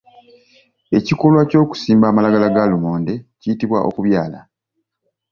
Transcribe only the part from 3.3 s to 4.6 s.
kiyitibwa okubyala.